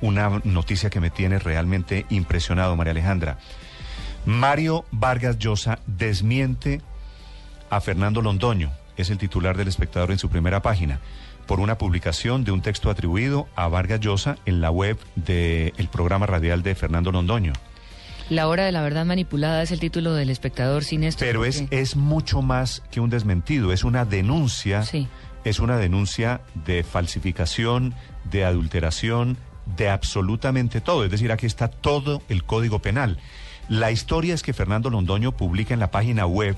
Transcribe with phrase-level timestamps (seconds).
[0.00, 3.38] una noticia que me tiene realmente impresionado, María Alejandra.
[4.24, 6.80] Mario Vargas Llosa desmiente
[7.70, 11.00] a Fernando Londoño, es el titular del espectador en su primera página,
[11.46, 16.26] por una publicación de un texto atribuido a Vargas Llosa en la web del programa
[16.26, 17.52] radial de Fernando Londoño.
[18.28, 21.24] La hora de la verdad manipulada es el título del espectador sin esto.
[21.24, 24.84] Pero es, es mucho más que un desmentido, es una denuncia.
[25.44, 27.94] Es una denuncia de falsificación,
[28.24, 29.38] de adulteración,
[29.76, 31.04] de absolutamente todo.
[31.04, 33.18] Es decir, aquí está todo el código penal.
[33.68, 36.56] La historia es que Fernando Londoño publica en la página web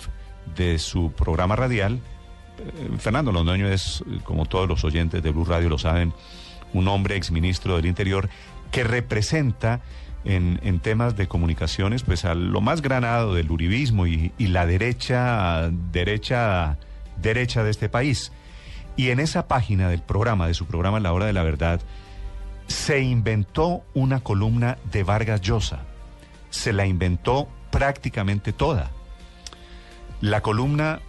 [0.56, 2.00] de su programa radial.
[2.58, 6.12] Eh, Fernando Londoño es, como todos los oyentes de Blue Radio lo saben,
[6.72, 8.28] un hombre exministro del Interior
[8.70, 9.80] que representa
[10.24, 16.76] en, temas de comunicaciones, pues a lo más granado del uribismo y, la derecha, derecha,
[17.16, 18.32] derecha de este país.
[18.96, 21.80] Y en esa página del programa, de su programa La Hora de la Verdad,
[22.68, 25.80] se inventó una columna de Vargas Llosa.
[26.50, 28.90] Se la inventó prácticamente toda.
[30.20, 31.00] La columna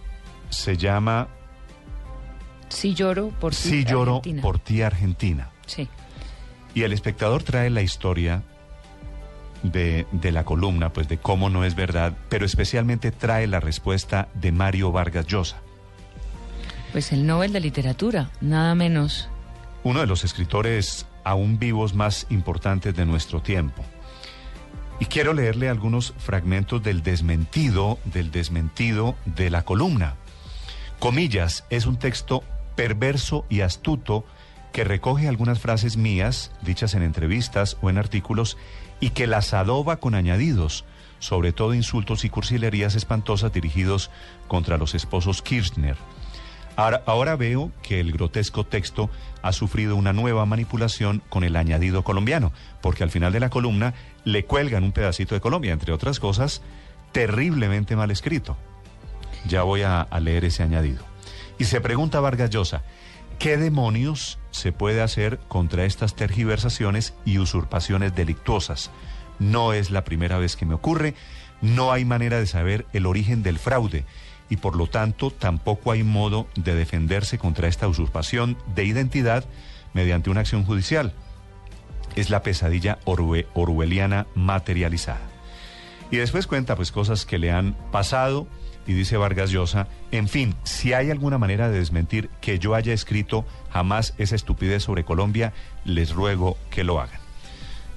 [0.48, 1.28] se llama
[2.68, 5.50] Si lloro por ti, Si lloro por ti, Argentina.
[5.66, 5.88] Sí.
[6.74, 8.42] Y el espectador trae la historia
[9.62, 14.52] de, la columna, pues de cómo no es verdad, pero especialmente trae la respuesta de
[14.52, 15.60] Mario Vargas Llosa.
[16.92, 19.28] Pues el Nobel de Literatura, nada menos.
[19.82, 23.84] Uno de los escritores aún vivos más importantes de nuestro tiempo.
[24.98, 30.16] Y quiero leerle algunos fragmentos del desmentido, del desmentido de la columna.
[30.98, 32.42] Comillas, es un texto
[32.76, 34.24] perverso y astuto
[34.72, 38.58] que recoge algunas frases mías, dichas en entrevistas o en artículos,
[39.00, 40.84] y que las adoba con añadidos,
[41.18, 44.10] sobre todo insultos y cursilerías espantosas dirigidos
[44.48, 45.96] contra los esposos Kirchner.
[46.80, 49.10] Ahora, veo que el grotesco texto
[49.42, 53.92] ha sufrido una nueva manipulación con el añadido colombiano, porque al final de la columna
[54.24, 56.62] le cuelgan un pedacito de Colombia, entre otras cosas,
[57.12, 58.56] terriblemente mal escrito.
[59.46, 61.04] Ya voy a, leer ese añadido.
[61.58, 62.82] Y se pregunta Vargas Llosa,
[63.38, 68.90] ¿qué demonios se puede hacer contra estas tergiversaciones y usurpaciones delictuosas.
[69.38, 71.14] No es la primera vez que me ocurre,
[71.60, 74.06] no hay manera de saber el origen del fraude
[74.50, 79.44] y por lo tanto tampoco hay modo de defenderse contra esta usurpación de identidad
[79.94, 81.14] mediante una acción judicial.
[82.16, 85.20] Es la pesadilla orwelliana materializada.
[86.10, 88.48] Y después cuenta pues cosas que le han pasado
[88.86, 92.92] y dice Vargas Llosa, en fin, si hay alguna manera de desmentir que yo haya
[92.92, 95.52] escrito jamás esa estupidez sobre Colombia,
[95.84, 97.20] les ruego que lo hagan.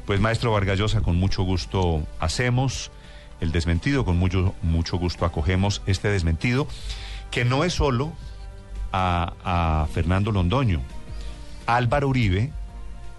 [0.06, 2.92] Pues maestro Vargas Llosa, con mucho gusto hacemos
[3.40, 6.68] el desmentido, con mucho, mucho gusto acogemos este desmentido,
[7.32, 8.14] que no es solo
[8.92, 10.82] a, Fernando Londoño,
[11.66, 12.52] Álvaro Uribe,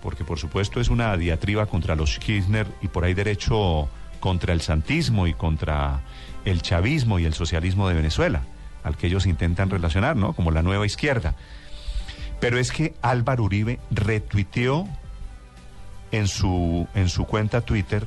[0.03, 3.89] porque por supuesto es una diatriba contra los Kirchner y por ahí derecho
[4.21, 6.01] contra el santismo y contra
[6.45, 8.43] el chavismo y el socialismo de Venezuela,
[8.83, 10.33] al que ellos intentan relacionar, ¿no?
[10.35, 11.35] Como la nueva izquierda.
[12.41, 14.87] Pero es que Álvaro Uribe retuiteó
[16.13, 18.07] en su, en su cuenta Twitter,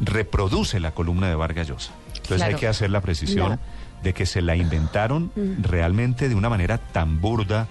[0.00, 1.92] reproduce la columna de Vargas Llosa.
[2.08, 3.58] Entonces hay que hacer la precisión
[4.02, 5.62] de que se la inventaron mm.
[5.62, 7.68] realmente de una manera tan burda,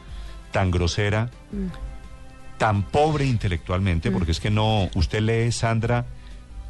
[0.51, 2.57] tan grosera, mm.
[2.57, 4.13] tan pobre intelectualmente, mm.
[4.13, 6.05] porque es que no, usted lee, Sandra,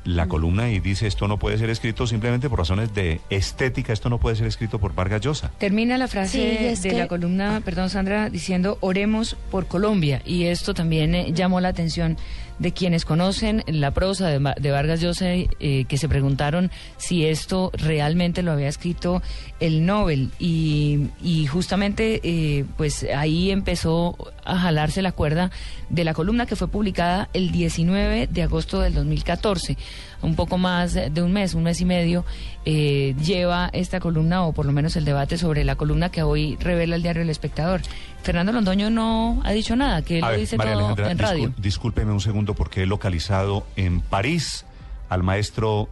[0.05, 4.09] la columna y dice esto no puede ser escrito simplemente por razones de estética, esto
[4.09, 5.51] no puede ser escrito por Vargas Llosa.
[5.57, 11.15] Termina la frase de la columna, perdón Sandra, diciendo oremos por Colombia y esto también
[11.15, 12.17] eh, llamó la atención
[12.59, 18.43] de quienes conocen la prosa de, Vargas Llosa, eh, que se preguntaron si esto realmente
[18.43, 19.21] lo había escrito
[19.59, 20.31] el Nobel.
[20.39, 25.51] Y, justamente, eh, pues ahí empezó a jalarse la cuerda
[25.89, 29.77] de la columna que fue publicada el 19 de agosto del 2014
[30.25, 32.25] un poco más de un mes, un mes y medio,
[32.65, 36.57] eh, lleva esta columna, o por lo menos el debate sobre la columna que hoy
[36.59, 37.81] revela el diario El Espectador.
[38.23, 41.53] Fernando Londoño no ha dicho nada, que él lo dice todo en radio.
[41.57, 44.65] discúlpeme un segundo porque he localizado en París
[45.09, 45.89] al maestro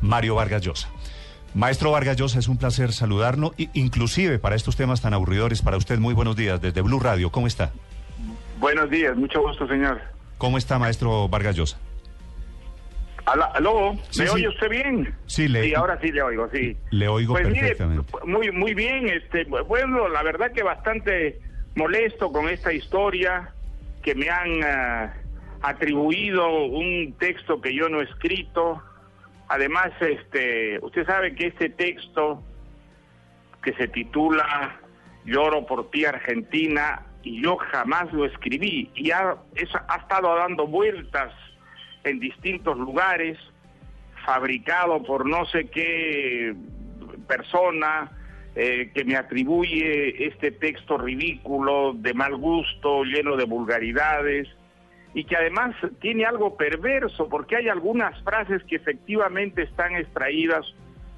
[0.00, 0.88] Mario Vargas Llosa.
[1.54, 5.62] Maestro Vargas Llosa, es un placer saludarlo, inclusive para estos temas tan aburridores.
[5.62, 7.30] Para usted, muy buenos días desde Blue Radio.
[7.30, 7.70] ¿Cómo está?
[8.58, 10.00] Buenos días, mucho gusto, señor.
[10.36, 11.78] ¿Cómo está, maestro Vargas Llosa?
[13.24, 13.96] ¿Aló?
[14.18, 15.14] ¿Me oye usted bien?
[15.26, 15.62] Sí, le...
[15.64, 16.76] sí, ahora sí le oigo, sí.
[16.90, 18.12] Le oigo pues perfectamente.
[18.26, 21.40] muy, muy bien, este, bueno, la verdad que bastante
[21.74, 23.54] molesto con esta historia
[24.02, 25.14] que me han ah,
[25.62, 28.82] atribuido un texto que yo no he escrito.
[29.54, 32.42] Además, este, usted sabe que este texto
[33.62, 34.80] que se titula
[35.24, 39.36] Lloro por ti Argentina y yo jamás lo escribí y ha,
[39.88, 41.32] ha estado dando vueltas
[42.02, 43.38] en distintos lugares,
[44.26, 46.56] fabricado por no sé qué
[47.28, 48.10] persona
[48.56, 54.48] eh, que me atribuye este texto ridículo, de mal gusto, lleno de vulgaridades,
[55.14, 60.66] y que además tiene algo perverso, porque hay algunas frases que efectivamente están extraídas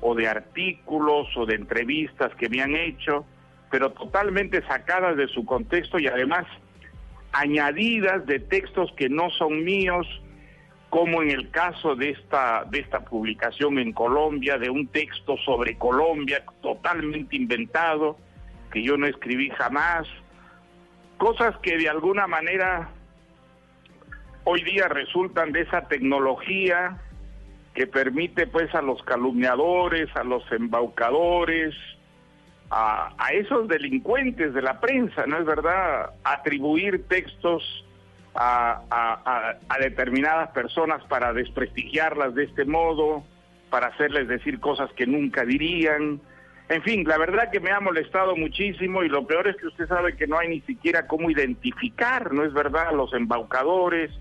[0.03, 3.25] o de artículos o de entrevistas que me han hecho,
[3.71, 6.47] pero totalmente sacadas de su contexto y además
[7.33, 10.07] añadidas de textos que no son míos,
[10.91, 15.77] como en el caso de esta, de esta publicación en Colombia, de un texto sobre
[15.79, 18.19] Colombia totalmente inventado,
[18.71, 20.07] que yo no escribí jamás,
[21.17, 22.91] cosas que de alguna manera
[24.49, 26.99] hoy día resultan de esa tecnología
[27.75, 31.75] que permite pues a los calumniadores, a los embaucadores,
[32.71, 37.85] a, esos delincuentes de la prensa, ¿no es verdad?, atribuir textos
[38.37, 43.25] a, a, determinadas personas para desprestigiarlas de este modo,
[43.69, 46.21] para hacerles decir cosas que nunca dirían.
[46.69, 49.89] En fin, la verdad que me ha molestado muchísimo y lo peor es que usted
[49.89, 54.13] sabe que no hay ni siquiera cómo identificar, ¿no es verdad?, a los embaucadores.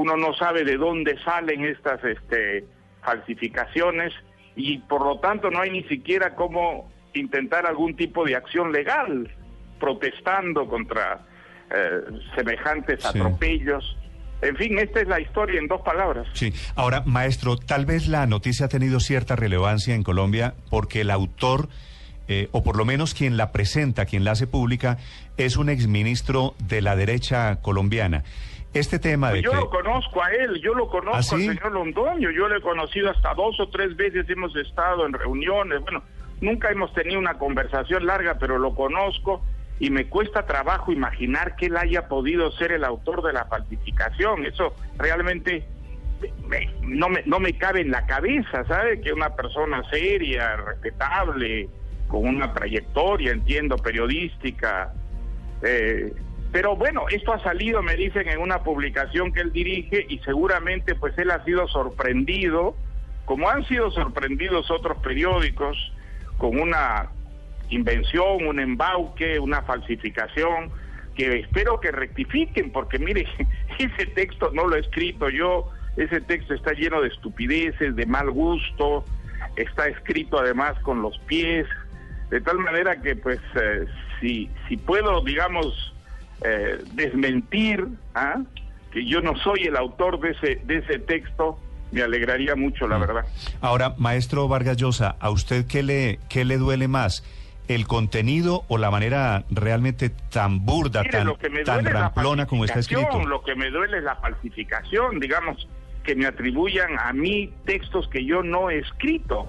[0.00, 2.64] Uno no sabe de dónde salen estas este,
[3.04, 4.14] falsificaciones
[4.56, 9.30] y por lo tanto no hay ni siquiera cómo intentar algún tipo de acción legal
[9.78, 11.26] protestando contra
[11.70, 12.00] eh,
[12.34, 13.94] semejantes atropellos.
[14.40, 16.26] En fin, esta es la historia en dos palabras.
[16.32, 16.54] Sí.
[16.76, 21.68] Ahora, maestro, tal vez la noticia ha tenido cierta relevancia en Colombia porque el autor,
[22.26, 24.96] eh, o por lo menos quien la presenta, quien la hace pública,
[25.36, 28.24] es un exministro de la derecha colombiana.
[28.72, 32.30] Este tema de yo lo conozco a él, yo lo conozco ¿Ah, al señor Londoño,
[32.30, 36.04] yo lo he conocido hasta dos o tres veces, hemos estado en reuniones, bueno,
[36.40, 39.42] nunca hemos tenido una conversación larga, pero lo conozco
[39.80, 44.46] y me cuesta trabajo imaginar que él haya podido ser el autor de la falsificación,
[44.46, 45.66] eso realmente
[46.82, 49.00] no, me, no me cabe en la cabeza, ¿sabe?
[49.00, 51.68] Que una persona seria, respetable,
[52.08, 54.92] con una trayectoria, entiendo, periodística,
[55.62, 56.12] eh,
[56.52, 60.94] pero bueno, esto ha salido, me dicen, en una publicación que él dirige y seguramente
[60.94, 62.74] pues él ha sido sorprendido,
[63.24, 65.92] como han sido sorprendidos otros periódicos,
[66.38, 67.10] con una
[67.68, 70.70] invención, un embauque, una falsificación,
[71.14, 73.28] que espero que rectifiquen, porque mire,
[73.78, 78.30] ese texto no lo he escrito yo, ese texto está lleno de estupideces, de mal
[78.30, 79.04] gusto,
[79.54, 81.66] está escrito además con los pies,
[82.30, 83.86] de tal manera que pues eh,
[84.20, 85.94] si, si puedo, digamos,
[86.42, 88.42] eh, desmentir ¿ah?
[88.92, 91.58] que yo no soy el autor de ese, de ese texto,
[91.92, 93.00] me alegraría mucho, la mm.
[93.00, 93.24] verdad.
[93.60, 97.24] Ahora, maestro Vargas Llosa, ¿a usted qué le, qué le duele más?
[97.68, 101.34] ¿El contenido o la manera realmente tan burda, tan,
[101.64, 103.24] tan ramplona como está escrito?
[103.24, 105.68] Lo que me duele es la falsificación, digamos,
[106.02, 109.48] que me atribuyan a mí textos que yo no he escrito.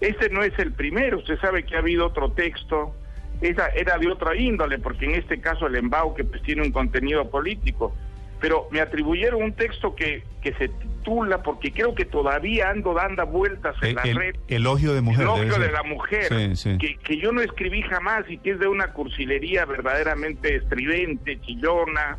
[0.00, 2.94] Este no es el primero, usted sabe que ha habido otro texto
[3.40, 7.30] esa era de otra índole, porque en este caso el embauque pues tiene un contenido
[7.30, 7.94] político.
[8.40, 13.26] Pero me atribuyeron un texto que, que se titula, porque creo que todavía ando dando
[13.26, 14.34] vueltas en la red.
[14.48, 15.22] Elogio de mujer.
[15.22, 16.28] Elogio de la mujer,
[16.78, 22.16] Que, que yo no escribí jamás y que es de una cursilería verdaderamente estridente, chillona.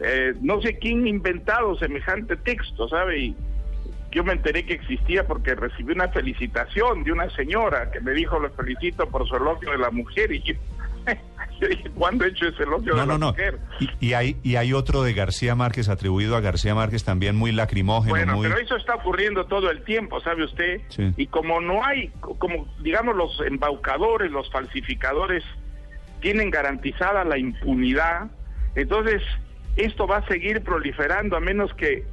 [0.00, 3.18] Eh, no sé quién inventado semejante texto, ¿sabe?
[3.18, 3.36] Y,
[4.10, 8.38] yo me enteré que existía porque recibí una felicitación de una señora que me dijo,
[8.38, 10.32] lo felicito por su elogio de la mujer.
[10.32, 10.54] Y yo,
[11.68, 13.58] dije, ¿cuándo he hecho ese elogio de la mujer?
[14.00, 18.36] Y, hay, y hay otro de García Márquez, atribuido a García Márquez, también muy lacrimógeno.
[18.36, 20.80] Bueno, pero eso está ocurriendo todo el tiempo, ¿sabe usted?
[21.16, 25.44] Y como no hay, como digamos los embaucadores, los falsificadores,
[26.20, 28.28] tienen garantizada la impunidad,
[28.74, 29.22] entonces
[29.76, 32.04] esto va a seguir proliferando a menos que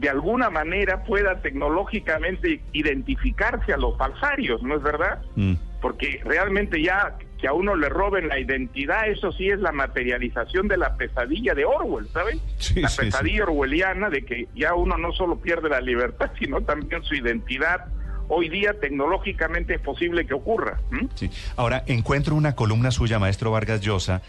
[0.00, 5.20] de alguna manera pueda tecnológicamente identificarse a los falsarios, ¿no es verdad?
[5.36, 5.54] Mm.
[5.82, 10.68] Porque realmente ya que a uno le roben la identidad, eso sí es la materialización
[10.68, 12.40] de la pesadilla de Orwell, ¿saben?
[12.76, 17.14] la pesadilla orwelliana de que ya uno no solo pierde la libertad, sino también su
[17.14, 17.84] identidad.
[18.28, 20.80] Hoy día tecnológicamente es posible que ocurra.
[21.14, 21.30] Sí.
[21.56, 24.22] Ahora, encuentro una columna suya, maestro Vargas Llosa,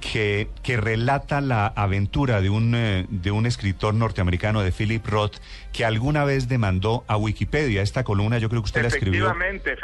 [0.00, 5.36] que, que relata la aventura de un, eh, de un escritor norteamericano, de Philip Roth,
[5.72, 7.82] que alguna vez demandó a Wikipedia.
[7.82, 9.34] Esta columna yo creo que usted la escribió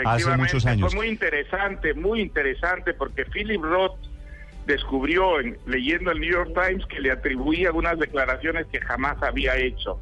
[0.05, 0.93] hace muchos años.
[0.93, 3.97] Fue muy interesante, muy interesante, porque Philip Roth
[4.67, 9.99] descubrió, leyendo el New York Times, que le atribuía algunas declaraciones que jamás había hecho.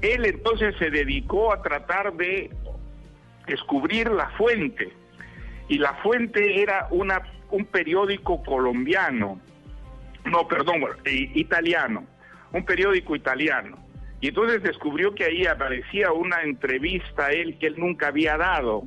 [0.00, 2.50] Él entonces se dedicó a tratar de
[3.46, 4.92] descubrir la fuente,
[5.68, 9.40] y la fuente era una un periódico colombiano
[10.24, 12.06] no, perdón, italiano,
[12.52, 13.78] un periódico italiano.
[14.20, 18.84] Y entonces descubrió que ahí aparecía una entrevista a él que él nunca había dado.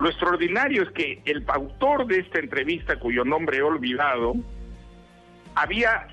[0.00, 4.34] Lo extraordinario es que el autor de esta entrevista, cuyo nombre he olvidado,
[5.54, 6.08] había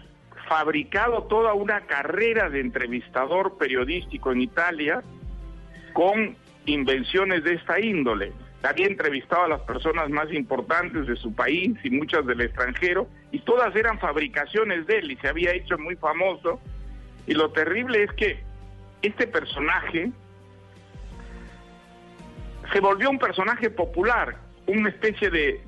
[0.47, 5.01] fabricado toda una carrera de entrevistador periodístico en Italia
[5.93, 8.33] con invenciones de esta índole.
[8.67, 13.39] Había entrevistado a las personas más importantes de su país y muchas del extranjero, y
[13.39, 16.59] todas eran fabricaciones de él y se había hecho muy famoso.
[17.27, 18.43] Y lo terrible es que
[19.01, 20.11] este personaje
[22.73, 25.61] se volvió un personaje popular, una especie de,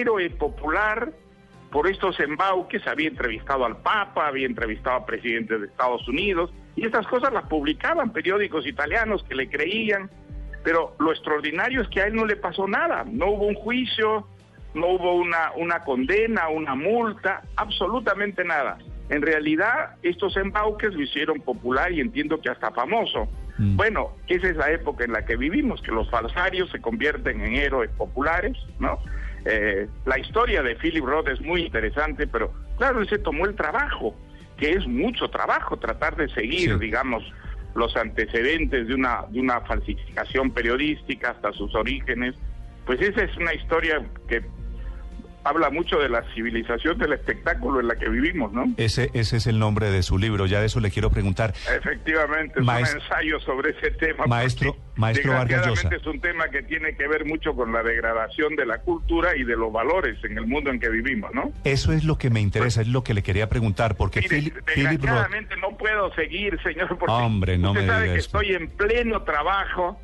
[0.00, 1.12] héroe popular
[1.72, 6.86] por estos embauques, había entrevistado al Papa, había entrevistado a presidentes de Estados Unidos, y
[6.86, 10.10] estas cosas las publicaban periódicos italianos que le creían,
[10.62, 14.26] pero lo extraordinario es que a él no le pasó nada, no hubo un juicio,
[14.74, 18.78] no hubo una, una condena, una multa, absolutamente nada.
[19.08, 23.28] En realidad, estos embauques lo hicieron popular y entiendo que hasta famoso.
[23.58, 23.76] Mm.
[23.76, 27.54] Bueno, esa es la época en la que vivimos, que los falsarios se convierten en
[27.54, 28.98] héroes populares, ¿no?
[29.44, 33.56] Eh, la historia de Philip Roth es muy interesante, pero claro, él se tomó el
[33.56, 34.14] trabajo,
[34.56, 37.24] que es mucho trabajo tratar de seguir, digamos,
[37.74, 42.34] los antecedentes de una, de una falsificación periodística hasta sus orígenes.
[42.86, 44.42] Pues esa es una historia que
[45.44, 48.64] habla mucho de la civilización del espectáculo en la que vivimos, ¿no?
[48.76, 51.54] Ese, ese es el nombre de su libro, ya de eso le quiero preguntar.
[51.74, 54.26] Efectivamente, es un ensayo sobre ese tema.
[54.26, 58.66] Maestro, maestro Vargas es un tema que tiene que ver mucho con la degradación de
[58.66, 61.52] la cultura y de los valores en el mundo en que vivimos, ¿no?
[61.64, 65.56] Eso es lo que me interesa, es lo que le quería preguntar, porque mire, desgraciadamente
[65.56, 70.00] no puedo seguir, señor, porque Hombre, no usted me sabe que estoy en pleno trabajo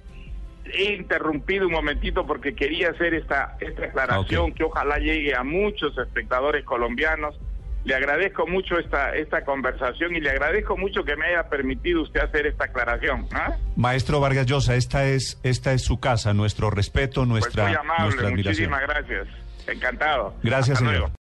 [0.72, 5.96] he interrumpido un momentito porque quería hacer esta, esta aclaración que ojalá llegue a muchos
[5.98, 7.38] espectadores colombianos.
[7.84, 12.20] Le agradezco mucho esta, esta conversación y le agradezco mucho que me haya permitido usted
[12.20, 13.28] hacer esta aclaración.
[13.32, 13.56] ¿ah?
[13.76, 18.04] Maestro Vargas Llosa, esta es, esta es su casa, nuestro respeto, nuestra, pues muy amable,
[18.04, 18.70] nuestra admiración.
[18.70, 19.28] Muchísimas gracias.
[19.68, 20.34] Encantado.
[20.42, 21.10] Gracias, señor.